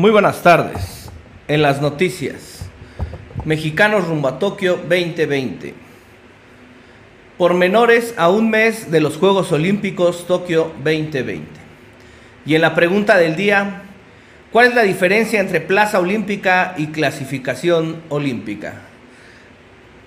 [0.00, 1.10] Muy buenas tardes.
[1.46, 2.60] En las noticias,
[3.44, 5.74] Mexicanos rumbo a Tokio 2020.
[7.36, 11.44] Por menores a un mes de los Juegos Olímpicos Tokio 2020.
[12.46, 13.82] Y en la pregunta del día,
[14.50, 18.80] ¿cuál es la diferencia entre plaza olímpica y clasificación olímpica?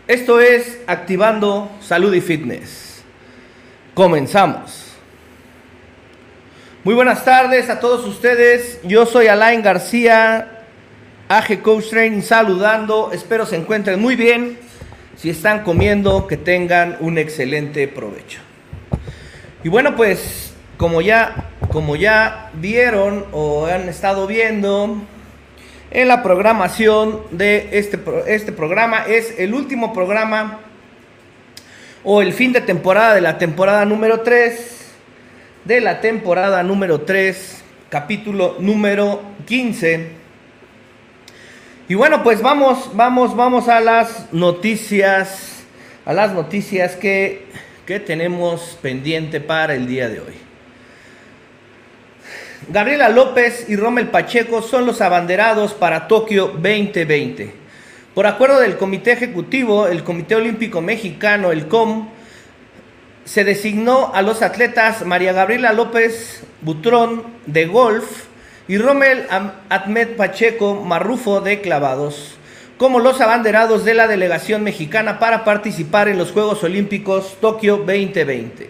[0.07, 3.03] Esto es Activando Salud y Fitness.
[3.93, 4.82] Comenzamos.
[6.83, 8.81] Muy buenas tardes a todos ustedes.
[8.83, 10.63] Yo soy Alain García,
[11.29, 13.11] AG Coach Training, saludando.
[13.13, 14.59] Espero se encuentren muy bien.
[15.15, 18.41] Si están comiendo, que tengan un excelente provecho.
[19.63, 24.97] Y bueno, pues como ya, como ya vieron o han estado viendo
[25.89, 30.59] en la programación de este, este programa, es el último programa
[32.03, 34.82] o el fin de temporada de la temporada número 3
[35.65, 40.09] de la temporada número 3, capítulo número 15.
[41.87, 45.63] Y bueno, pues vamos, vamos, vamos a las noticias,
[46.05, 47.45] a las noticias que,
[47.85, 50.33] que tenemos pendiente para el día de hoy.
[52.69, 57.53] Gabriela López y Rommel Pacheco son los abanderados para Tokio 2020.
[58.13, 62.09] Por acuerdo del Comité Ejecutivo, el Comité Olímpico Mexicano, el COM,
[63.25, 68.25] se designó a los atletas María Gabriela López Butrón de golf
[68.67, 69.27] y Rommel
[69.69, 72.37] Ahmed Pacheco Marrufo de clavados
[72.77, 78.69] como los abanderados de la delegación mexicana para participar en los Juegos Olímpicos Tokio 2020.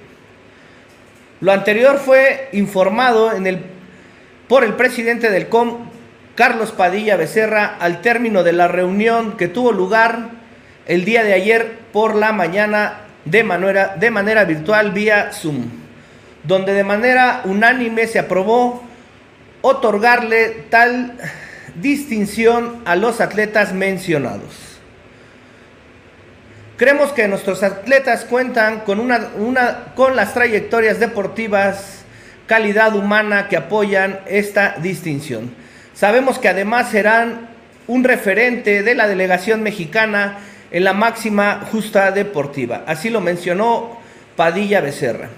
[1.42, 3.32] Lo anterior fue informado
[4.48, 5.90] por el presidente del COM,
[6.36, 10.30] Carlos Padilla Becerra, al término de la reunión que tuvo lugar
[10.86, 15.66] el día de ayer por la mañana de manera, de manera virtual vía Zoom,
[16.44, 18.84] donde de manera unánime se aprobó
[19.62, 21.18] otorgarle tal
[21.76, 24.80] distinción a los atletas mencionados.
[26.76, 32.04] Creemos que nuestros atletas cuentan con, una, una, con las trayectorias deportivas,
[32.48, 35.56] calidad humana que apoyan esta distinción.
[35.94, 37.48] Sabemos que además serán
[37.88, 40.40] un referente de la delegación mexicana
[40.74, 42.84] en la máxima justa deportiva.
[42.88, 44.00] Así lo mencionó
[44.36, 45.30] Padilla Becerra.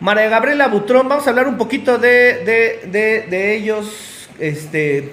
[0.00, 5.10] María Gabriela Butrón, vamos a hablar un poquito de, ellos, este,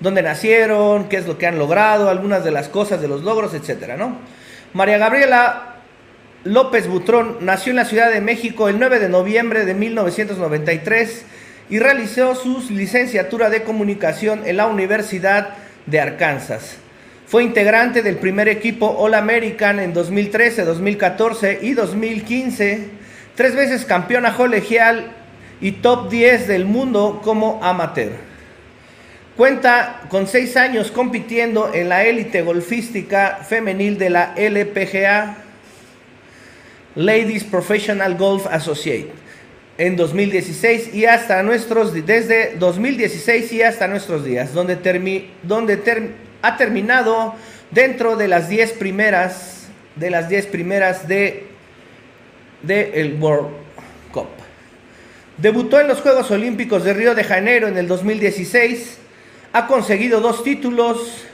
[0.00, 3.54] dónde nacieron, qué es lo que han logrado, algunas de las cosas, de los logros,
[3.54, 4.18] etcétera, ¿no?
[4.72, 5.76] María Gabriela
[6.44, 11.24] López Butrón nació en la Ciudad de México el 9 de noviembre de 1993
[11.68, 15.50] y realizó su licenciatura de comunicación en la Universidad
[15.86, 16.78] de Arkansas.
[17.30, 22.88] Fue integrante del primer equipo All American en 2013, 2014 y 2015.
[23.36, 25.12] Tres veces campeona colegial
[25.60, 28.10] y top 10 del mundo como amateur.
[29.36, 35.36] Cuenta con seis años compitiendo en la élite golfística femenil de la LPGA,
[36.96, 39.12] Ladies Professional Golf Associate,
[39.78, 45.76] en 2016 y hasta nuestros desde 2016 y hasta nuestros días, donde, termi, donde
[46.42, 47.34] ha terminado
[47.70, 49.60] dentro de las 10 primeras
[49.96, 51.48] de las 10 primeras de,
[52.62, 53.48] de el World
[54.12, 54.28] Cup.
[55.36, 58.98] Debutó en los Juegos Olímpicos de Río de Janeiro en el 2016.
[59.52, 61.24] Ha conseguido dos títulos,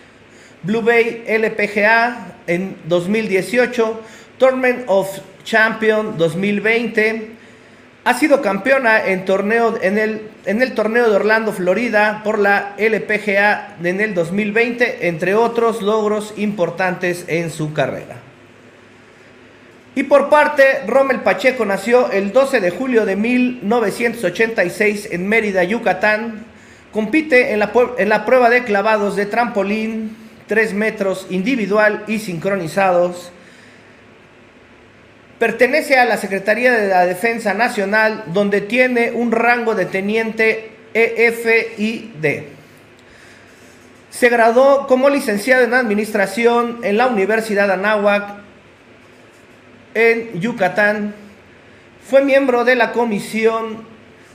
[0.62, 4.00] Blue Bay LPGA en 2018,
[4.38, 5.08] Tournament of
[5.44, 7.35] Champion 2020
[8.06, 12.74] ha sido campeona en, torneo, en, el, en el torneo de Orlando, Florida, por la
[12.78, 18.14] LPGA en el 2020, entre otros logros importantes en su carrera.
[19.96, 26.44] Y por parte, Rommel Pacheco nació el 12 de julio de 1986 en Mérida, Yucatán.
[26.92, 30.16] Compite en la, en la prueba de clavados de trampolín,
[30.46, 33.32] 3 metros individual y sincronizados
[35.38, 42.42] Pertenece a la Secretaría de la Defensa Nacional, donde tiene un rango de teniente EFID.
[44.08, 48.36] Se graduó como licenciado en Administración en la Universidad Anáhuac
[49.92, 51.14] en Yucatán.
[52.08, 53.84] Fue miembro de la Comisión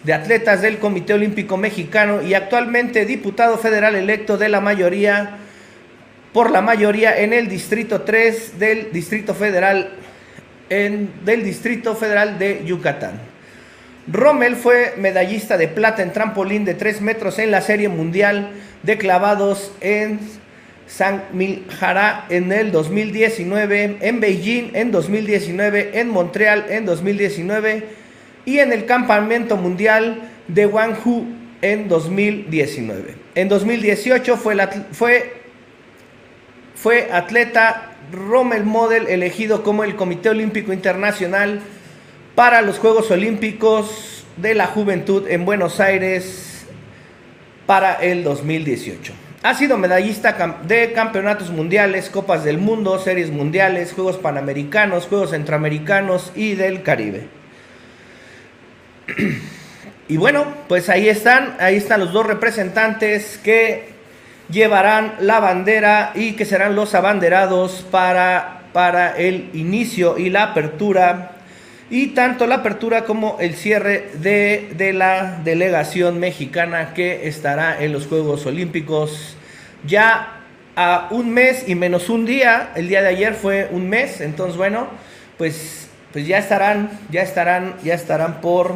[0.04, 5.38] de Atletas del Comité Olímpico Mexicano y actualmente diputado federal electo de la mayoría
[6.32, 9.94] por la mayoría en el Distrito 3 del Distrito Federal
[10.72, 13.20] del Distrito Federal de Yucatán.
[14.08, 18.52] Rommel fue medallista de plata en trampolín de 3 metros en la Serie Mundial
[18.82, 20.20] de Clavados en
[20.88, 27.84] San Miljara en el 2019, en Beijing en 2019, en Montreal en 2019
[28.46, 31.26] y en el Campamento Mundial de Guangzhou
[31.62, 33.16] en 2019.
[33.36, 34.58] En 2018 fue,
[34.94, 35.41] fue,
[36.82, 41.62] fue atleta Rommel Model elegido como el Comité Olímpico Internacional
[42.34, 46.66] para los Juegos Olímpicos de la Juventud en Buenos Aires
[47.68, 49.14] para el 2018.
[49.44, 56.32] Ha sido medallista de campeonatos mundiales, Copas del Mundo, Series Mundiales, Juegos Panamericanos, Juegos Centroamericanos
[56.36, 57.28] y del Caribe.
[60.08, 63.91] Y bueno, pues ahí están, ahí están los dos representantes que
[64.52, 71.32] llevarán la bandera y que serán los abanderados para, para el inicio y la apertura
[71.90, 77.92] y tanto la apertura como el cierre de, de, la delegación mexicana que estará en
[77.92, 79.36] los Juegos Olímpicos
[79.86, 80.40] ya
[80.76, 82.72] a un mes y menos un día.
[82.76, 84.88] El día de ayer fue un mes, entonces bueno,
[85.38, 88.76] pues, pues ya estarán, ya estarán, ya estarán por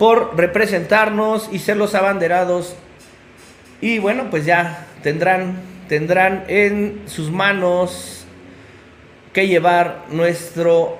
[0.00, 2.74] por representarnos y ser los abanderados.
[3.80, 5.56] Y bueno, pues ya tendrán,
[5.88, 8.24] tendrán en sus manos
[9.32, 10.98] que llevar nuestro,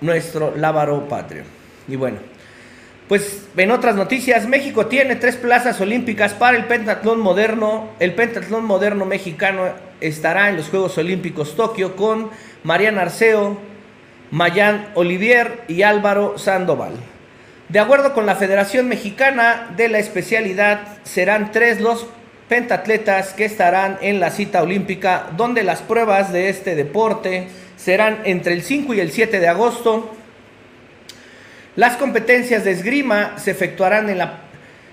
[0.00, 1.42] nuestro lábaro patrio.
[1.86, 2.18] Y bueno,
[3.08, 7.90] pues en otras noticias, México tiene tres plazas olímpicas para el pentatlón moderno.
[8.00, 9.64] El pentatlón moderno mexicano
[10.00, 12.30] estará en los Juegos Olímpicos Tokio con
[12.62, 13.58] Mariana Arceo,
[14.30, 16.94] Mayan Olivier y Álvaro Sandoval.
[17.68, 22.06] De acuerdo con la Federación Mexicana de la Especialidad, serán tres los
[22.48, 28.52] pentatletas que estarán en la cita olímpica, donde las pruebas de este deporte serán entre
[28.52, 30.14] el 5 y el 7 de agosto.
[31.74, 34.40] Las competencias de esgrima se efectuarán en la,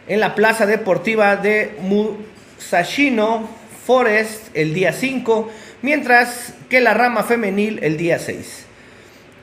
[0.08, 3.50] en la Plaza Deportiva de Musashino
[3.86, 5.52] Forest el día 5,
[5.82, 8.66] mientras que la rama femenil el día 6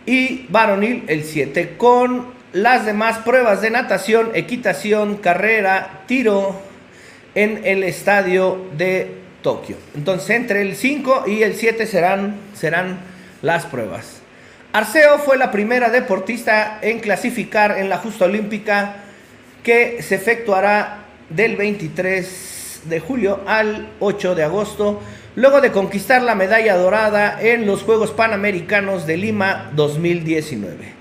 [0.06, 6.60] y varonil el 7, con las demás pruebas de natación, equitación, carrera, tiro
[7.34, 9.76] en el estadio de Tokio.
[9.94, 12.98] Entonces, entre el 5 y el 7 serán, serán
[13.42, 14.20] las pruebas.
[14.72, 18.96] Arceo fue la primera deportista en clasificar en la justa olímpica
[19.62, 25.00] que se efectuará del 23 de julio al 8 de agosto,
[25.36, 30.97] luego de conquistar la medalla dorada en los Juegos Panamericanos de Lima 2019.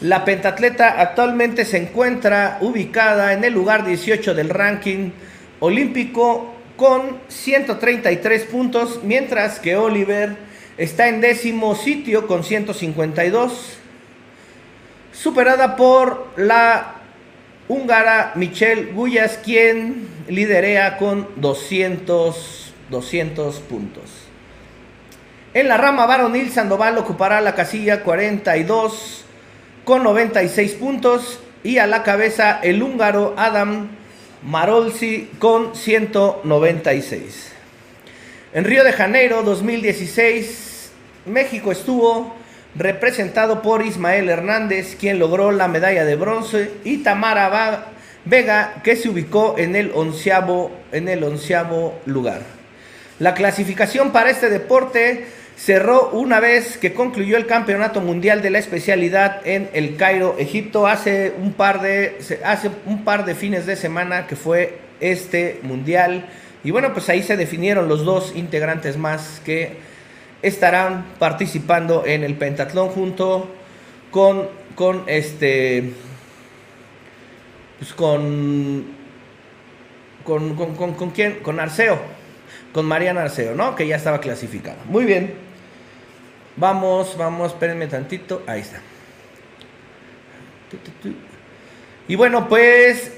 [0.00, 5.10] La pentatleta actualmente se encuentra ubicada en el lugar 18 del ranking
[5.60, 10.38] olímpico con 133 puntos, mientras que Oliver
[10.78, 13.76] está en décimo sitio con 152,
[15.12, 16.94] superada por la
[17.68, 24.04] húngara Michelle Guyas, quien liderea con 200, 200 puntos.
[25.52, 29.26] En la rama varonil, Sandoval ocupará la casilla 42
[29.84, 33.88] con 96 puntos y a la cabeza el húngaro Adam
[34.42, 37.52] Marolsi con 196.
[38.52, 40.90] En Río de Janeiro 2016,
[41.26, 42.34] México estuvo
[42.74, 47.86] representado por Ismael Hernández, quien logró la medalla de bronce, y Tamara
[48.24, 52.42] Vega, que se ubicó en el onceavo, en el onceavo lugar.
[53.18, 55.26] La clasificación para este deporte
[55.60, 60.86] cerró una vez que concluyó el Campeonato Mundial de la especialidad en el Cairo, Egipto,
[60.86, 66.26] hace un par de, hace un par de fines de semana que fue este Mundial.
[66.64, 69.76] Y bueno, pues ahí se definieron los dos integrantes más que
[70.40, 73.50] estarán participando en el pentatlón junto
[74.10, 75.92] con, con este
[77.78, 78.98] pues con
[80.24, 81.98] con, con, con, con quién con Arceo
[82.72, 83.74] con Mariana Arceo, ¿no?
[83.74, 84.78] Que ya estaba clasificada.
[84.86, 85.49] Muy bien.
[86.56, 88.42] Vamos, vamos, espérenme tantito.
[88.46, 88.80] Ahí está.
[92.08, 93.12] Y bueno, pues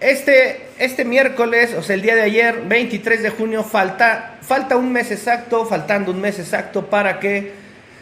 [0.00, 4.92] este, este miércoles, o sea, el día de ayer, 23 de junio, falta, falta un
[4.92, 7.52] mes exacto, faltando un mes exacto para que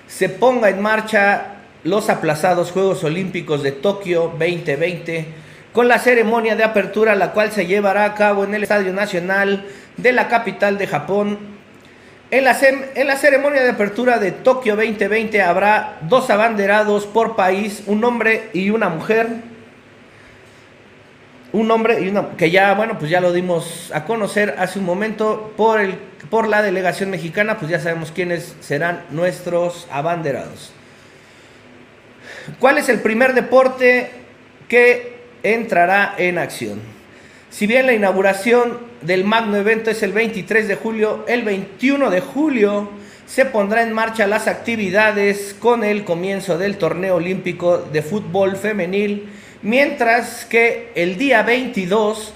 [0.07, 1.55] se ponga en marcha
[1.85, 5.27] los aplazados Juegos Olímpicos de Tokio 2020
[5.73, 9.67] con la ceremonia de apertura, la cual se llevará a cabo en el Estadio Nacional
[9.97, 11.56] de la capital de Japón
[12.31, 17.85] en la, en la, ceremonia de apertura de Tokio 2020 habrá dos abanderados por país,
[17.87, 19.29] un hombre y una mujer.
[21.53, 24.85] Un hombre y una que ya, bueno, pues ya lo dimos a conocer hace un
[24.85, 25.95] momento por, el,
[26.29, 30.73] por la delegación mexicana, pues ya sabemos quiénes serán nuestros abanderados.
[32.59, 34.11] ¿Cuál es el primer deporte
[34.69, 36.81] que entrará en acción?
[37.51, 42.21] Si bien la inauguración del magno evento es el 23 de julio, el 21 de
[42.21, 42.91] julio
[43.27, 49.29] se pondrá en marcha las actividades con el comienzo del torneo olímpico de fútbol femenil,
[49.63, 52.33] mientras que el día 22,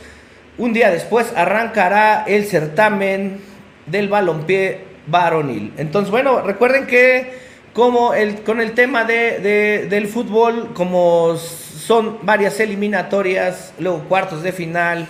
[0.58, 3.40] un día después, arrancará el certamen
[3.86, 5.72] del balompié varonil.
[5.76, 12.58] Entonces, bueno, recuerden que como el, con el tema de, del fútbol, como son varias
[12.58, 15.08] eliminatorias, luego cuartos de final,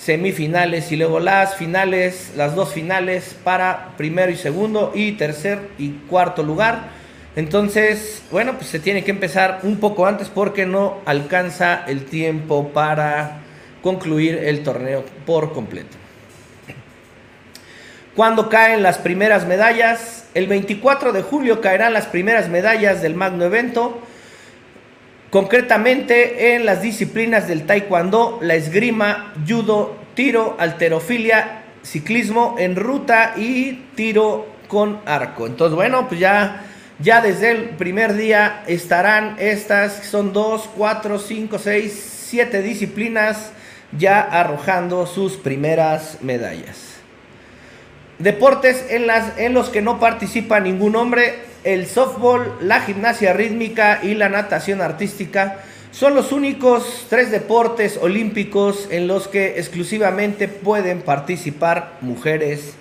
[0.00, 5.90] semifinales y luego las finales, las dos finales para primero y segundo y tercer y
[6.08, 6.88] cuarto lugar.
[7.36, 12.70] Entonces, bueno, pues se tiene que empezar un poco antes porque no alcanza el tiempo
[12.72, 13.42] para
[13.82, 15.96] concluir el torneo por completo.
[18.16, 20.24] Cuando caen las primeras medallas?
[20.34, 24.00] El 24 de julio caerán las primeras medallas del magno evento,
[25.30, 33.86] concretamente en las disciplinas del taekwondo, la esgrima, judo, tiro, alterofilia, ciclismo en ruta y
[33.94, 35.46] tiro con arco.
[35.46, 36.66] Entonces, bueno, pues ya
[37.02, 43.52] ya desde el primer día estarán estas, son 2, 4, 5, 6, 7 disciplinas
[43.96, 46.96] ya arrojando sus primeras medallas.
[48.18, 54.00] Deportes en, las, en los que no participa ningún hombre, el softball, la gimnasia rítmica
[54.02, 55.58] y la natación artística
[55.92, 62.74] son los únicos tres deportes olímpicos en los que exclusivamente pueden participar mujeres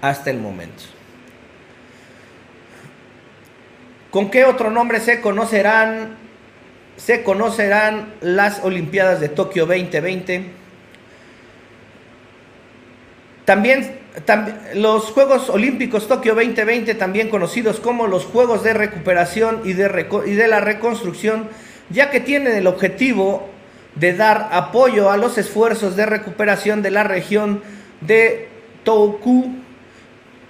[0.00, 0.84] hasta el momento.
[4.10, 6.16] ¿Con qué otro nombre se conocerán,
[6.96, 10.46] se conocerán las Olimpiadas de Tokio 2020?
[13.44, 13.95] También,
[14.74, 20.60] los Juegos Olímpicos Tokio 2020, también conocidos como los Juegos de Recuperación y de, la
[20.60, 21.48] Reconstrucción,
[21.90, 23.48] ya que tienen el objetivo
[23.94, 27.62] de dar apoyo a los esfuerzos de recuperación de la región
[28.00, 28.48] de
[28.84, 29.54] Toku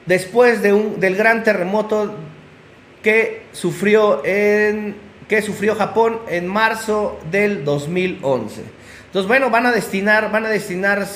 [0.06, 2.14] después del gran terremoto
[3.02, 4.96] que sufrió, en,
[5.28, 8.75] que sufrió Japón en marzo del 2011.
[9.16, 11.06] Entonces, bueno, van a destinar, van a destinar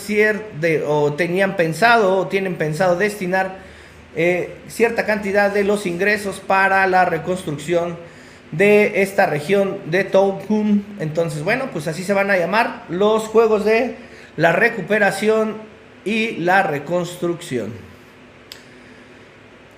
[0.86, 3.58] o tenían pensado, o tienen pensado destinar
[4.16, 7.98] eh, cierta cantidad de los ingresos para la reconstrucción
[8.52, 10.80] de esta región de Tohoku.
[10.98, 13.96] Entonces, bueno, pues así se van a llamar los Juegos de
[14.38, 15.56] la Recuperación
[16.02, 17.89] y la Reconstrucción.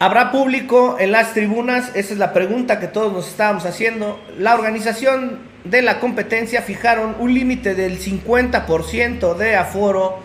[0.03, 1.93] ¿Habrá público en las tribunas?
[1.95, 4.21] Esa es la pregunta que todos nos estábamos haciendo.
[4.37, 10.19] La organización de la competencia fijaron un límite del 50% de aforo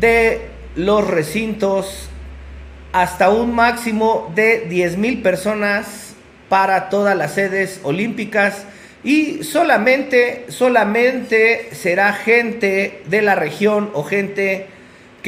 [0.00, 2.08] de los recintos
[2.94, 6.14] hasta un máximo de 10 mil personas
[6.48, 8.64] para todas las sedes olímpicas
[9.04, 14.66] y solamente, solamente será gente de la región o gente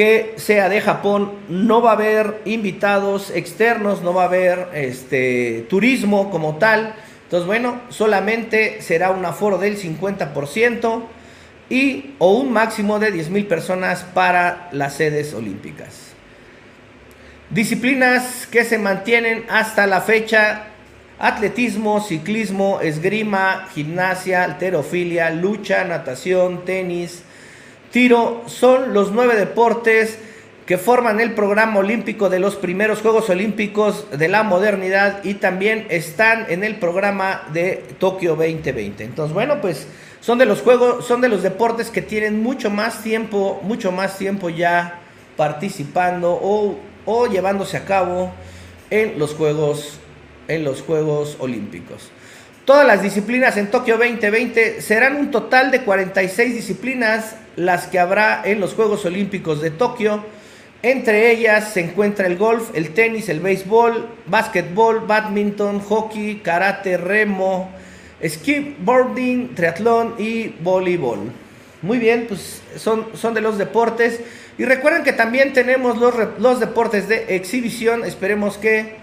[0.01, 5.67] que sea de Japón, no va a haber invitados externos, no va a haber este,
[5.69, 6.95] turismo como tal.
[7.25, 11.03] Entonces, bueno, solamente será un aforo del 50%
[11.69, 16.13] y o un máximo de 10 mil personas para las sedes olímpicas.
[17.51, 20.69] Disciplinas que se mantienen hasta la fecha,
[21.19, 27.23] atletismo, ciclismo, esgrima, gimnasia, alterofilia, lucha, natación, tenis,
[27.91, 30.19] tiro son los nueve deportes
[30.67, 35.87] que forman el programa olímpico de los primeros Juegos Olímpicos de la modernidad y también
[35.91, 39.03] están en el programa de Tokio 2020.
[39.03, 39.89] Entonces, bueno, pues
[40.21, 44.17] son de los juegos, son de los deportes que tienen mucho más tiempo, mucho más
[44.17, 45.01] tiempo ya
[45.37, 48.31] participando o, o llevándose a cabo
[48.91, 49.99] en los Juegos,
[50.47, 52.11] en los Juegos Olímpicos.
[52.71, 58.43] Todas las disciplinas en Tokio 2020 serán un total de 46 disciplinas las que habrá
[58.45, 60.25] en los Juegos Olímpicos de Tokio.
[60.81, 67.73] Entre ellas se encuentra el golf, el tenis, el béisbol, básquetbol, badminton, hockey, karate, remo,
[68.25, 71.33] skateboarding, triatlón y voleibol.
[71.83, 74.21] Muy bien, pues son, son de los deportes.
[74.59, 78.05] Y recuerden que también tenemos los, los deportes de exhibición.
[78.05, 79.01] Esperemos que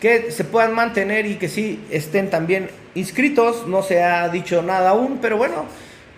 [0.00, 3.66] que se puedan mantener y que sí estén también inscritos.
[3.66, 5.66] No se ha dicho nada aún, pero bueno,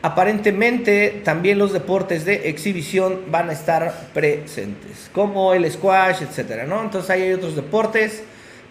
[0.03, 6.83] aparentemente también los deportes de exhibición van a estar presentes, como el squash, etcétera, ¿no?
[6.83, 8.23] Entonces hay otros deportes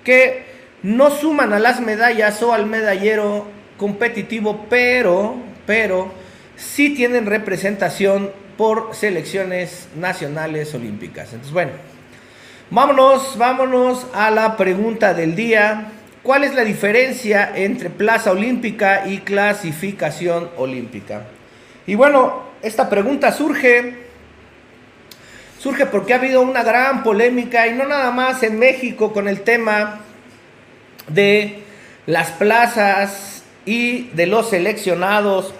[0.03, 0.43] que
[0.83, 3.45] no suman a las medallas o al medallero
[3.77, 5.35] competitivo, pero,
[5.65, 6.11] pero
[6.55, 11.27] sí tienen representación por selecciones nacionales olímpicas.
[11.27, 11.71] Entonces, bueno,
[12.71, 15.91] Vámonos, vámonos a la pregunta del día.
[16.29, 21.23] ¿Cuál es la diferencia entre plaza olímpica y clasificación olímpica?
[21.87, 23.95] Y bueno, esta pregunta surge
[25.57, 29.41] surge porque ha habido una gran polémica y no nada más en México con el
[29.41, 30.01] tema
[31.07, 31.63] de
[32.05, 35.55] las plazas y de los seleccionados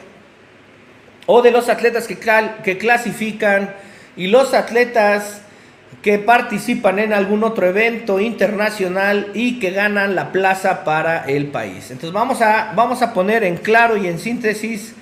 [1.25, 2.19] o de los atletas que,
[2.63, 3.73] que clasifican
[4.15, 5.41] y los atletas
[6.01, 11.91] que participan en algún otro evento internacional y que ganan la plaza para el país.
[11.91, 14.96] Entonces vamos a, vamos a poner en claro y en síntesis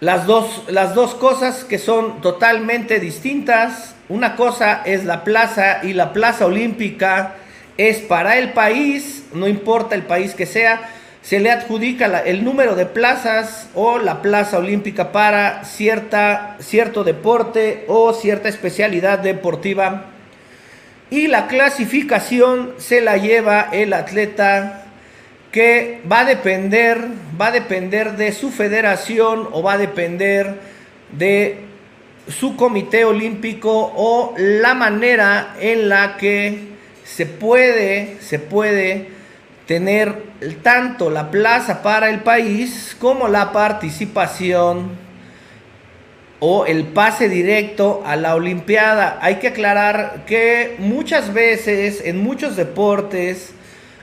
[0.00, 3.94] las dos, las dos cosas que son totalmente distintas.
[4.08, 7.36] Una cosa es la plaza y la plaza olímpica
[7.78, 10.90] es para el país, no importa el país que sea,
[11.26, 17.84] se le adjudica el número de plazas o la plaza olímpica para cierta, cierto deporte
[17.88, 20.04] o cierta especialidad deportiva.
[21.10, 24.84] Y la clasificación se la lleva el atleta
[25.50, 27.04] que va a depender,
[27.40, 30.60] va a depender de su federación o va a depender
[31.10, 31.58] de
[32.28, 36.68] su comité olímpico o la manera en la que
[37.02, 39.15] se puede, se puede
[39.66, 40.22] tener
[40.62, 44.90] tanto la plaza para el país como la participación
[46.38, 49.18] o el pase directo a la Olimpiada.
[49.22, 53.54] Hay que aclarar que muchas veces en muchos deportes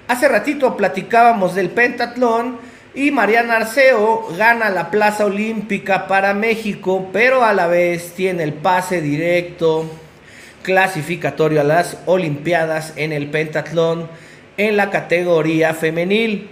[0.07, 2.57] Hace ratito platicábamos del pentatlón
[2.93, 8.53] y Mariana Arceo gana la plaza olímpica para México, pero a la vez tiene el
[8.53, 9.89] pase directo
[10.61, 14.09] clasificatorio a las Olimpiadas en el pentatlón
[14.57, 16.49] en la categoría femenil.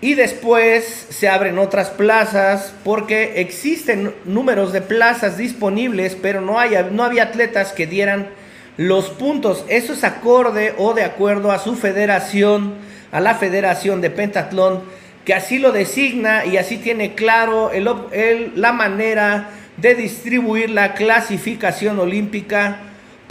[0.00, 6.72] Y después se abren otras plazas porque existen números de plazas disponibles, pero no, hay,
[6.90, 8.28] no había atletas que dieran
[8.76, 9.64] los puntos.
[9.68, 12.74] Eso es acorde o de acuerdo a su federación,
[13.12, 14.82] a la federación de pentatlón,
[15.24, 21.98] que así lo designa y así tiene claro el, la manera de distribuir la clasificación
[21.98, 22.78] olímpica,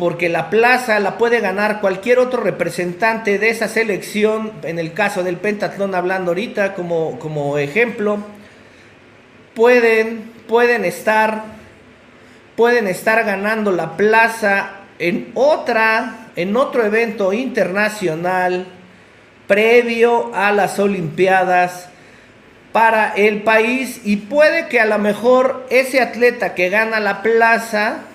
[0.01, 5.21] porque la plaza la puede ganar cualquier otro representante de esa selección, en el caso
[5.21, 8.17] del pentatlón hablando ahorita como, como ejemplo,
[9.53, 11.43] pueden, pueden estar
[12.55, 18.65] pueden estar ganando la plaza en otra, en otro evento internacional
[19.45, 21.89] previo a las Olimpiadas
[22.71, 28.05] para el país y puede que a lo mejor ese atleta que gana la plaza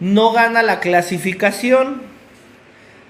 [0.00, 2.02] no gana la clasificación.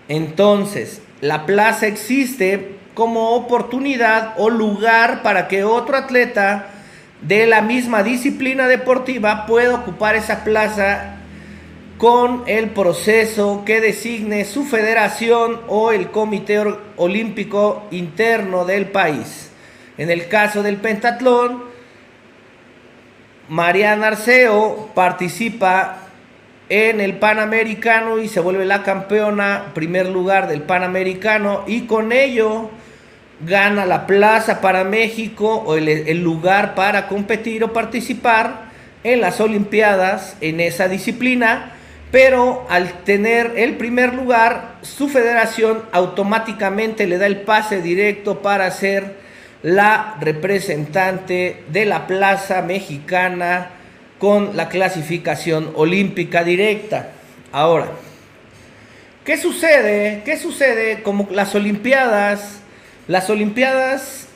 [0.09, 6.71] Entonces, la plaza existe como oportunidad o lugar para que otro atleta
[7.21, 11.17] de la misma disciplina deportiva pueda ocupar esa plaza
[11.99, 16.63] con el proceso que designe su federación o el comité
[16.97, 19.51] olímpico interno del país.
[19.99, 21.65] En el caso del pentatlón,
[23.49, 26.08] Mariana Arceo participa
[26.69, 32.71] en el Panamericano y se vuelve la campeona, primer lugar del Panamericano y con ello
[33.41, 38.69] gana la plaza para México o el, lugar para competir o participar
[39.05, 41.73] en las Olimpiadas en esa disciplina
[42.11, 48.71] pero al tener el primer lugar, su federación automáticamente le da el pase directo para
[48.71, 49.17] ser
[49.63, 53.73] la representante de la plaza mexicana
[54.19, 57.11] con la clasificación olímpica directa.
[57.53, 57.89] Ahora,
[59.25, 60.23] ¿qué sucede?
[60.25, 61.03] ¿Qué sucede?
[61.03, 62.61] Como las Olimpiadas,
[63.07, 64.27] las Olimpiadas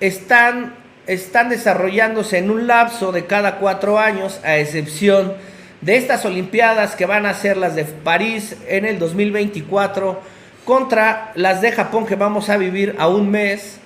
[0.00, 0.74] están,
[1.06, 5.34] están desarrollándose en un lapso de cada cuatro años, a excepción
[5.80, 10.20] de estas Olimpiadas que van a ser las de París en el 2024
[10.64, 13.78] contra las de Japón que vamos a vivir a un mes.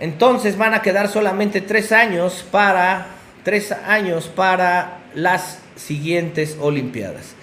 [0.00, 7.34] Entonces van a quedar solamente tres años para tres años para las siguientes Olimpiadas.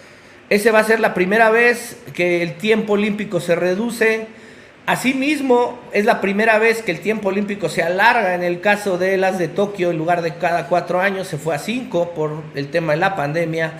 [0.49, 4.27] Ese va a ser la primera vez que el tiempo olímpico se reduce.
[4.85, 8.33] Asimismo, es la primera vez que el tiempo olímpico se alarga.
[8.33, 11.55] En el caso de las de Tokio, en lugar de cada cuatro años, se fue
[11.55, 13.73] a cinco por el tema de la pandemia.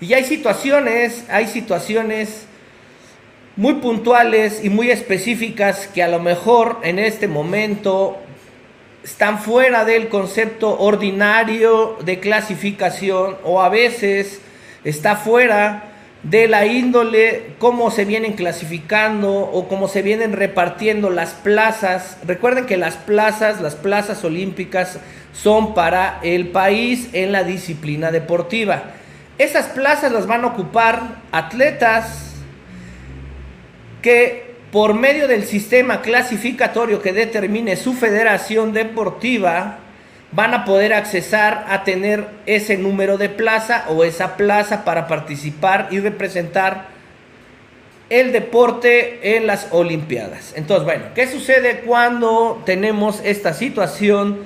[0.00, 2.46] Y hay situaciones, hay situaciones
[3.56, 8.18] muy puntuales y muy específicas que a lo mejor en este momento
[9.06, 14.40] están fuera del concepto ordinario de clasificación o a veces
[14.82, 15.92] está fuera
[16.24, 22.18] de la índole, cómo se vienen clasificando o cómo se vienen repartiendo las plazas.
[22.26, 24.98] Recuerden que las plazas, las plazas olímpicas
[25.32, 28.90] son para el país en la disciplina deportiva.
[29.38, 32.34] Esas plazas las van a ocupar atletas
[34.02, 39.78] que por medio del sistema clasificatorio que determine su federación deportiva,
[40.32, 45.88] van a poder accesar a tener ese número de plaza o esa plaza para participar
[45.90, 46.88] y representar
[48.10, 50.52] el deporte en las Olimpiadas.
[50.56, 54.38] Entonces, bueno, ¿qué sucede cuando tenemos esta situación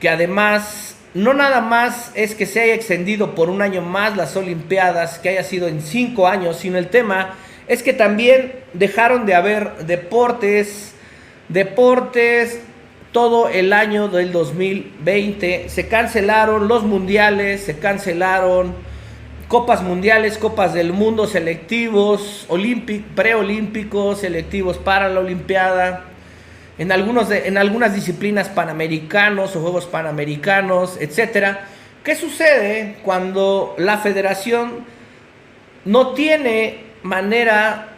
[0.00, 4.36] que además no nada más es que se haya extendido por un año más las
[4.36, 7.34] Olimpiadas, que haya sido en cinco años, sino el tema
[7.68, 10.94] es que también dejaron de haber deportes,
[11.48, 12.60] deportes
[13.12, 15.68] todo el año del 2020.
[15.68, 18.74] Se cancelaron los mundiales, se cancelaron
[19.48, 22.46] copas mundiales, copas del mundo, selectivos,
[23.16, 26.04] preolímpicos, selectivos para la Olimpiada.
[26.78, 31.58] En, algunos en algunas disciplinas panamericanos o Juegos Panamericanos, etc.
[32.04, 34.86] ¿Qué sucede cuando la federación
[35.84, 37.88] no tiene manera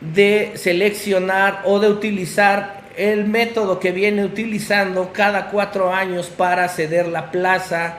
[0.00, 7.06] de seleccionar o de utilizar el método que viene utilizando cada cuatro años para ceder
[7.06, 7.98] la plaza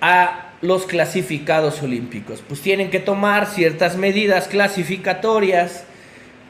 [0.00, 2.42] a los clasificados olímpicos.
[2.46, 5.84] Pues tienen que tomar ciertas medidas clasificatorias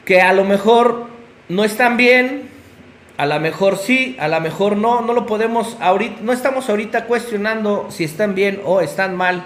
[0.05, 1.07] que a lo mejor
[1.49, 2.49] no están bien,
[3.17, 7.05] a lo mejor sí, a lo mejor no, no lo podemos ahorita, no estamos ahorita
[7.05, 9.43] cuestionando si están bien o están mal.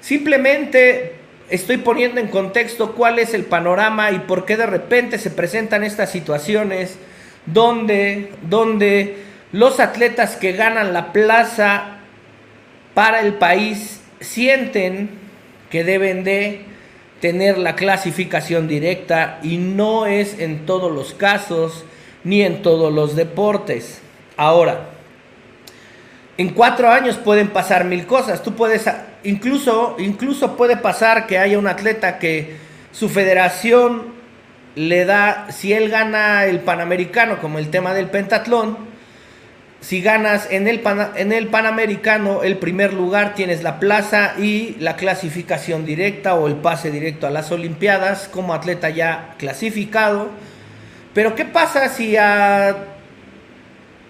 [0.00, 1.21] Simplemente
[1.52, 5.84] estoy poniendo en contexto cuál es el panorama y por qué de repente se presentan
[5.84, 6.96] estas situaciones
[7.44, 9.18] donde, donde
[9.52, 11.98] los atletas que ganan la plaza
[12.94, 15.10] para el país sienten
[15.68, 16.64] que deben de
[17.20, 21.84] tener la clasificación directa y no es en todos los casos
[22.24, 24.00] ni en todos los deportes.
[24.38, 24.86] Ahora,
[26.38, 28.42] en cuatro años pueden pasar mil cosas.
[28.42, 28.88] Tú puedes
[29.24, 32.56] incluso, incluso puede pasar que haya un atleta que
[32.92, 34.12] su federación
[34.74, 38.78] le da, si él gana el Panamericano, como el tema del pentatlón,
[39.80, 40.80] si ganas en el,
[41.16, 46.54] en el Panamericano el primer lugar, tienes la plaza y la clasificación directa o el
[46.54, 50.30] pase directo a las Olimpiadas como atleta ya clasificado.
[51.14, 52.76] Pero ¿qué pasa si a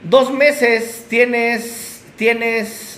[0.04, 2.91] dos meses tienes, tienes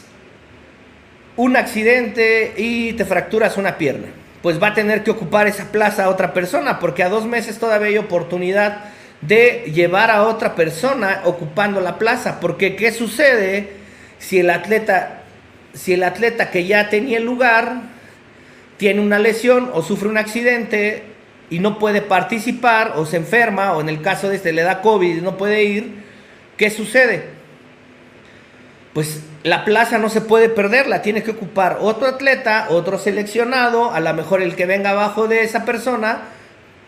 [1.37, 4.09] un accidente y te fracturas una pierna,
[4.43, 7.59] pues va a tener que ocupar esa plaza a otra persona, porque a dos meses
[7.59, 8.85] todavía hay oportunidad
[9.21, 13.71] de llevar a otra persona ocupando la plaza, porque ¿qué sucede
[14.19, 15.23] si el atleta,
[15.73, 17.83] si el atleta que ya tenía el lugar
[18.77, 21.03] tiene una lesión o sufre un accidente
[21.51, 24.83] y no puede participar o se enferma o en el caso de este le da
[24.83, 25.95] COVID y no puede ir,
[26.57, 27.25] ¿qué sucede?
[28.95, 33.93] Pues la plaza no se puede perder, la tiene que ocupar otro atleta, otro seleccionado,
[33.93, 36.23] a lo mejor el que venga abajo de esa persona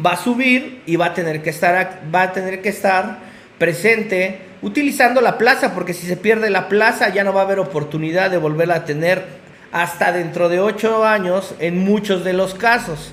[0.04, 3.18] va a subir y va a tener que estar, va a tener que estar
[3.58, 7.58] presente utilizando la plaza, porque si se pierde la plaza ya no va a haber
[7.58, 9.24] oportunidad de volverla a tener
[9.72, 13.12] hasta dentro de ocho años en muchos de los casos.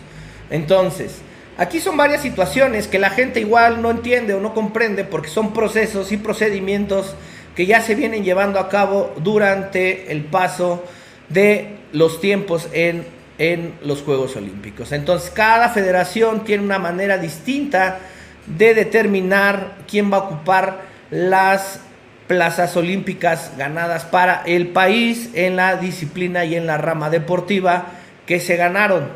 [0.52, 1.22] Entonces,
[1.58, 5.52] aquí son varias situaciones que la gente igual no entiende o no comprende porque son
[5.52, 7.16] procesos y procedimientos
[7.56, 10.84] que ya se vienen llevando a cabo durante el paso
[11.30, 13.06] de los tiempos en,
[13.38, 14.92] en los Juegos Olímpicos.
[14.92, 18.00] Entonces, cada federación tiene una manera distinta
[18.46, 21.80] de determinar quién va a ocupar las
[22.28, 27.88] plazas olímpicas ganadas para el país en la disciplina y en la rama deportiva
[28.26, 29.08] que se ganaron.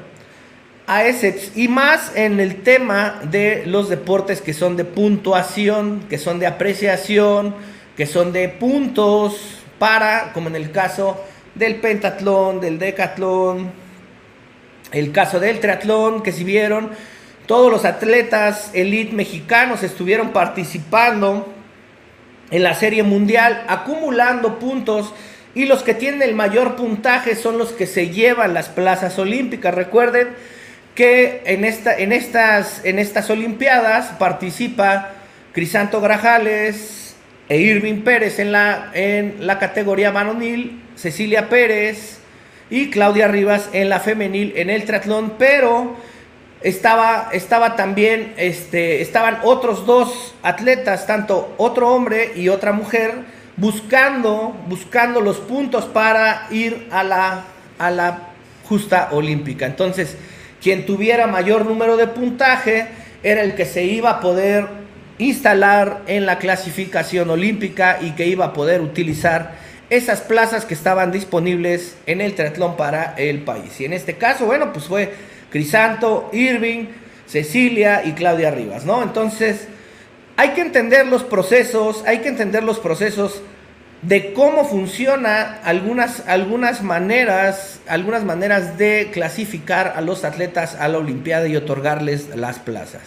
[0.86, 6.18] A ese, y más en el tema de los deportes que son de puntuación, que
[6.18, 7.56] son de apreciación,
[7.98, 11.22] que son de puntos para, como en el caso
[11.56, 13.72] del pentatlón, del decatlón,
[14.92, 16.92] el caso del triatlón, que si vieron,
[17.48, 21.52] todos los atletas elite mexicanos estuvieron participando
[22.52, 25.14] en la serie mundial, acumulando puntos
[25.56, 29.74] y los que tienen el mayor puntaje son los que se llevan las plazas olímpicas.
[29.74, 30.30] Recuerden
[30.94, 35.12] que en, esta, en, estas, en estas Olimpiadas participa
[35.54, 37.07] Crisanto Grajales,
[37.50, 42.20] e Irving Pérez en la, en la categoría varonil, Cecilia Pérez
[42.70, 45.96] y Claudia Rivas en la femenil en el triatlón, pero
[46.62, 53.14] estaba, estaba también, este, estaban otros dos atletas, tanto otro hombre y otra mujer,
[53.56, 57.46] buscando, buscando los puntos para ir a la,
[57.80, 58.20] a la
[58.68, 59.66] justa olímpica.
[59.66, 60.18] Entonces,
[60.62, 62.88] quien tuviera mayor número de puntaje
[63.24, 64.87] era el que se iba a poder
[65.20, 69.56] instalar en la clasificación olímpica y que iba a poder utilizar
[69.90, 73.80] esas plazas que estaban disponibles en el triatlón para el país.
[73.80, 75.14] Y en este caso, bueno, pues fue
[75.50, 76.88] Crisanto, Irving,
[77.26, 79.02] Cecilia y Claudia Rivas, ¿no?
[79.02, 79.68] Entonces,
[80.36, 83.42] hay que entender los procesos, hay que entender los procesos
[84.02, 91.00] de cómo funciona algunas, algunas maneras, algunas maneras de clasificar a los atletas a la
[91.00, 93.02] Olimpiada y otorgarles las plazas.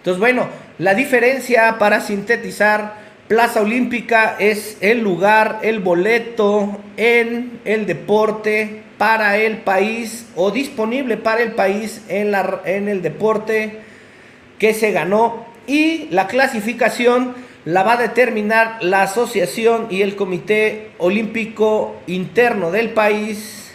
[0.00, 2.94] Entonces, bueno, la diferencia para sintetizar
[3.28, 11.18] Plaza Olímpica es el lugar, el boleto en el deporte para el país o disponible
[11.18, 13.80] para el país en, la, en el deporte
[14.58, 15.44] que se ganó.
[15.66, 17.34] Y la clasificación
[17.66, 23.70] la va a determinar la asociación y el comité olímpico interno del país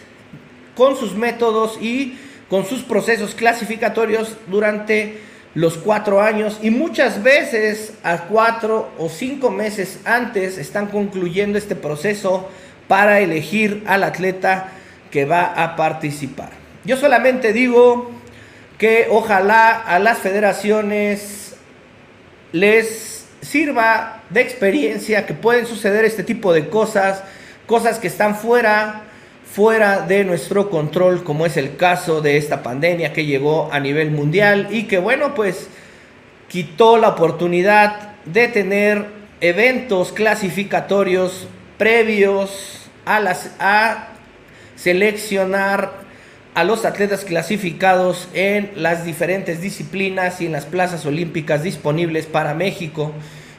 [0.74, 2.18] con sus métodos y
[2.50, 5.25] con sus procesos clasificatorios durante
[5.56, 11.74] los cuatro años y muchas veces a cuatro o cinco meses antes están concluyendo este
[11.74, 12.50] proceso
[12.88, 14.68] para elegir al atleta
[15.10, 16.50] que va a participar.
[16.84, 18.10] Yo solamente digo
[18.76, 21.56] que ojalá a las federaciones
[22.52, 27.22] les sirva de experiencia que pueden suceder este tipo de cosas,
[27.66, 29.05] cosas que están fuera
[29.56, 34.10] fuera de nuestro control, como es el caso de esta pandemia que llegó a nivel
[34.10, 35.68] mundial y que bueno, pues
[36.46, 39.06] quitó la oportunidad de tener
[39.40, 44.08] eventos clasificatorios previos a, las, a
[44.74, 46.04] seleccionar
[46.52, 52.52] a los atletas clasificados en las diferentes disciplinas y en las plazas olímpicas disponibles para
[52.52, 53.14] México.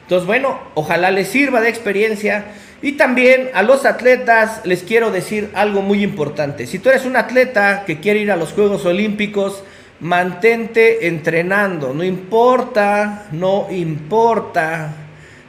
[0.08, 2.46] Entonces, bueno, ojalá les sirva de experiencia
[2.80, 6.66] y también a los atletas les quiero decir algo muy importante.
[6.66, 9.62] Si tú eres un atleta que quiere ir a los Juegos Olímpicos,
[10.00, 11.92] mantente entrenando.
[11.92, 14.94] No importa, no importa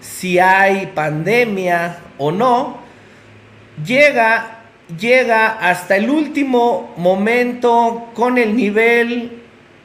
[0.01, 2.79] si hay pandemia o no.
[3.85, 4.63] Llega,
[4.99, 9.41] llega hasta el último momento con el nivel,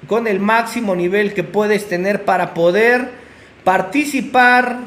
[0.08, 3.22] con el máximo nivel que puedes tener para poder
[3.64, 4.79] participar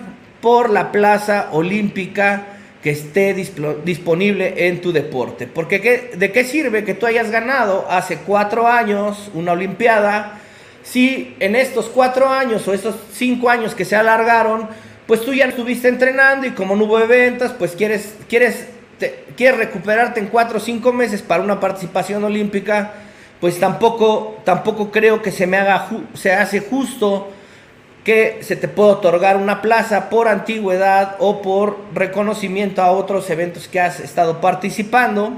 [0.41, 2.45] por la plaza olímpica
[2.81, 5.47] que esté disponible en tu deporte.
[5.47, 10.39] Porque ¿de qué sirve que tú hayas ganado hace cuatro años una Olimpiada
[10.89, 14.69] si en estos cuatro años o estos cinco años que se alargaron,
[15.05, 18.67] pues tú ya estuviste entrenando y como no hubo eventos, pues quieres, quieres,
[19.35, 22.93] quieres recuperarte en cuatro o cinco meses para una participación olímpica,
[23.41, 27.33] pues tampoco, tampoco creo que se me haga, se hace justo
[28.07, 33.67] que se te puede otorgar una plaza por antigüedad o por reconocimiento a otros eventos
[33.67, 35.33] que has estado participando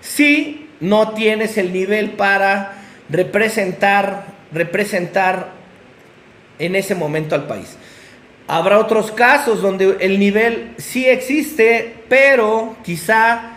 [0.00, 2.74] si no tienes el nivel para
[3.08, 5.48] representar representar
[6.60, 7.76] en ese momento al país.
[8.46, 13.56] Habrá otros casos donde el nivel sí existe, pero quizá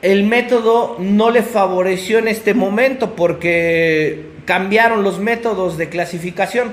[0.00, 6.72] el método no le favoreció en este momento porque cambiaron los métodos de clasificación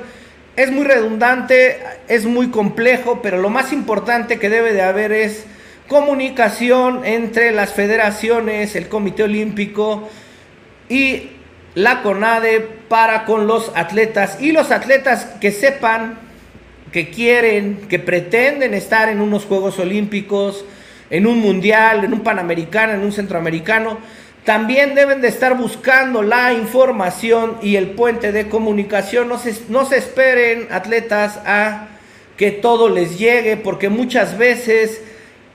[0.56, 5.46] es muy redundante, es muy complejo, pero lo más importante que debe de haber es
[5.88, 10.10] comunicación entre las federaciones, el Comité Olímpico
[10.90, 11.32] y
[11.76, 12.60] la CONADE
[12.90, 16.18] para con los atletas y los atletas que sepan
[16.92, 20.66] que quieren, que pretenden estar en unos Juegos Olímpicos,
[21.10, 23.98] en un Mundial, en un Panamericano, en un Centroamericano,
[24.46, 29.30] también deben de estar buscando la información y el puente de comunicación.
[29.30, 31.90] No se, no se esperen, atletas, a
[32.38, 35.04] que todo les llegue, porque muchas veces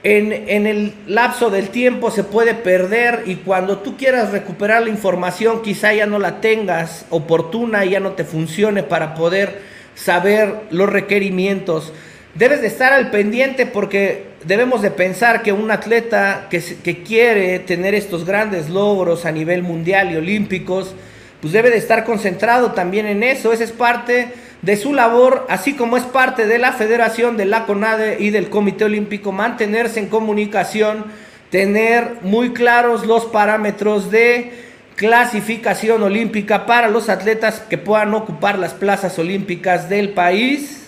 [0.03, 4.89] en, en, el lapso del tiempo se puede perder y cuando tú quieras recuperar la
[4.89, 9.59] información quizá ya no la tengas oportuna y ya no te funcione para poder
[9.95, 11.91] saber los requerimientos.
[12.35, 17.59] Debes de estar al pendiente porque debemos de pensar que un atleta que, que, quiere
[17.59, 20.93] tener estos grandes logros a nivel mundial y olímpicos,
[21.41, 23.53] pues debe de estar concentrado también en eso.
[23.53, 24.29] Esa es parte
[24.61, 28.49] de su labor, así como es parte de la federación, de la CONADE y del
[28.49, 31.05] Comité Olímpico, mantenerse en comunicación,
[31.51, 34.51] tener muy claros los parámetros de
[34.95, 40.83] clasificación olímpica para los atletas que puedan ocupar las plazas olímpicas del país.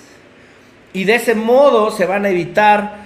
[0.91, 2.98] Y de ese modo se van a evitar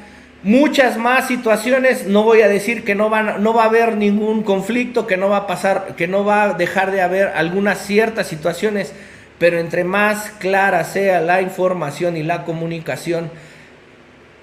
[0.44, 2.06] muchas más situaciones.
[2.06, 5.38] No voy a decir que no, no va a haber ningún conflicto, que no va
[5.38, 8.94] a pasar, que no va a dejar de haber algunas ciertas situaciones,
[9.40, 13.32] pero entre más clara sea la información y la comunicación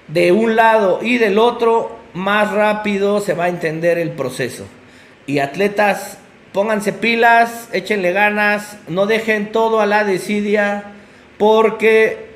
[0.07, 4.65] de un lado y del otro, más rápido se va a entender el proceso.
[5.25, 6.17] Y atletas,
[6.51, 10.83] pónganse pilas, échenle ganas, no dejen todo a la desidia,
[11.37, 12.30] porque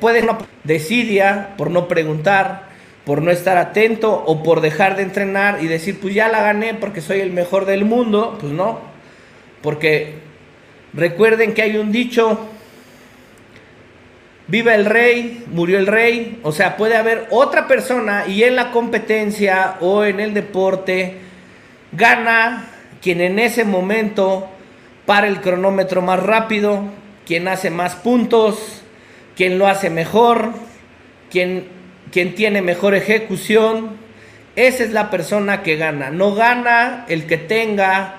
[0.00, 2.70] puede no desidia por no preguntar,
[3.04, 6.74] por no estar atento o por dejar de entrenar y decir, pues ya la gané
[6.74, 8.36] porque soy el mejor del mundo.
[8.40, 8.80] Pues no,
[9.62, 10.14] porque
[10.92, 12.48] recuerden que hay un dicho,
[14.48, 16.40] viva el rey, murió el rey.
[16.42, 21.18] O sea, puede haber otra persona y en la competencia o en el deporte
[21.92, 22.66] gana
[23.00, 24.48] quien en ese momento
[25.06, 26.84] para el cronómetro más rápido,
[27.26, 28.79] quien hace más puntos,
[29.36, 30.52] quien lo hace mejor,
[31.30, 31.68] quien,
[32.12, 33.98] quien tiene mejor ejecución.
[34.56, 36.10] Esa es la persona que gana.
[36.10, 38.16] No gana el que tenga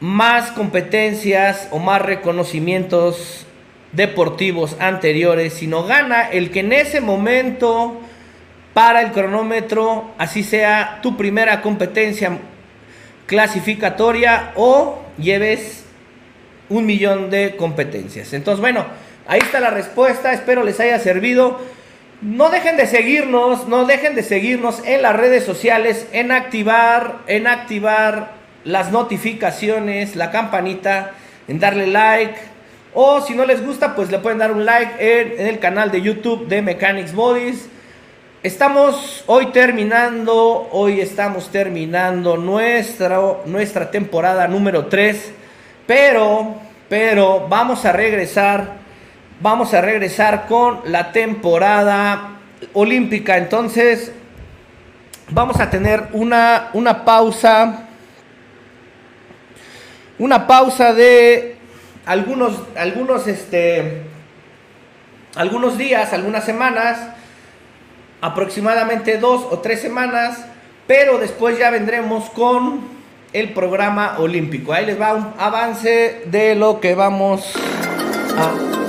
[0.00, 3.46] más competencias o más reconocimientos
[3.92, 8.00] deportivos anteriores, sino gana el que en ese momento
[8.74, 12.38] para el cronómetro, así sea tu primera competencia
[13.26, 15.84] clasificatoria o lleves
[16.68, 18.32] un millón de competencias.
[18.32, 18.84] Entonces, bueno,
[19.26, 21.60] ahí está la respuesta, espero les haya servido.
[22.20, 27.46] No dejen de seguirnos, no dejen de seguirnos en las redes sociales, en activar, en
[27.46, 28.32] activar
[28.64, 31.12] las notificaciones, la campanita,
[31.48, 32.34] en darle like.
[32.94, 36.00] O si no les gusta, pues le pueden dar un like en, el canal de
[36.00, 37.68] YouTube de Mechanics Bodies.
[38.42, 45.32] Estamos hoy terminando, hoy estamos terminando nuestra, nuestra temporada número 3,
[45.86, 46.54] pero,
[46.88, 48.83] pero vamos a regresar,
[49.44, 52.38] vamos a regresar con la temporada
[52.72, 53.36] olímpica.
[53.36, 54.10] Entonces,
[55.28, 57.88] vamos a tener una, una pausa,
[60.18, 61.58] una pausa de
[62.06, 64.04] algunos, algunos, este,
[65.36, 66.98] algunos días, algunas semanas
[68.22, 70.42] aproximadamente dos o tres semanas,
[70.86, 72.80] pero después ya vendremos con
[73.34, 74.72] el programa olímpico.
[74.72, 77.52] Ahí les va un avance de lo que vamos
[78.38, 78.83] a...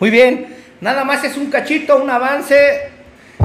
[0.00, 0.46] Muy bien,
[0.80, 2.56] nada más es un cachito, un avance.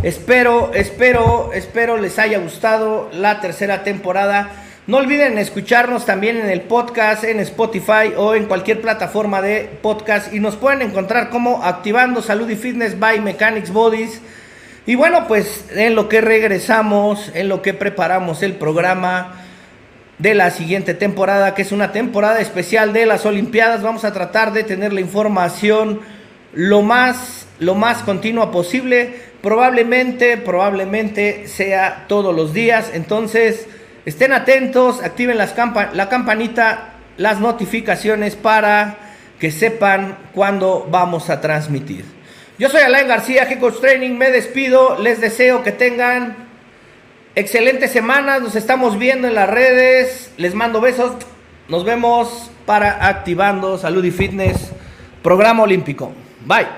[0.04, 4.52] Espero, espero, espero les haya gustado la tercera temporada.
[4.88, 10.34] No olviden escucharnos también en el podcast, en Spotify o en cualquier plataforma de podcast.
[10.34, 14.22] Y nos pueden encontrar como Activando Salud y Fitness by Mechanics Bodies.
[14.86, 19.42] Y bueno, pues en lo que regresamos, en lo que preparamos el programa
[20.20, 24.54] de la siguiente temporada, que es una temporada especial de las Olimpiadas, vamos a tratar
[24.54, 26.15] de tener la información
[26.56, 29.14] lo más, lo más continua posible.
[29.42, 32.92] Probablemente, probablemente sea todos los días.
[32.94, 33.68] Entonces,
[34.06, 35.54] estén atentos, activen las
[35.94, 38.98] la campanita, las notificaciones para
[39.40, 42.06] que sepan cuándo vamos a transmitir.
[42.58, 44.18] Yo soy Alain García, Head Coach Training.
[44.18, 44.98] Me despido.
[44.98, 46.38] Les deseo que tengan
[47.36, 48.42] excelentes semanas.
[48.42, 50.32] Nos estamos viendo en las redes.
[50.38, 51.12] Les mando besos.
[51.68, 54.72] Nos vemos para Activando Salud y Fitness,
[55.22, 56.14] programa olímpico.
[56.46, 56.70] Bye.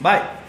[0.00, 0.39] Bye.